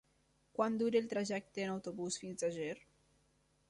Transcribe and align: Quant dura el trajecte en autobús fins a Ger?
Quant 0.59 0.79
dura 0.83 0.99
el 1.03 1.11
trajecte 1.13 1.63
en 1.67 1.71
autobús 1.77 2.21
fins 2.25 2.49
a 2.51 2.55
Ger? 2.61 2.77